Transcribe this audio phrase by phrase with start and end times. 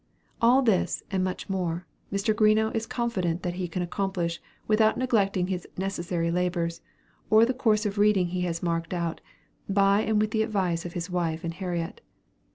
[0.41, 2.33] All this, and much more, Mr.
[2.35, 6.81] Greenough is confident he can accomplish, without neglecting his necessary labors,
[7.29, 9.21] or the course of reading he has marked out,
[9.69, 12.01] "by and with the advice" of his wife and Harriet.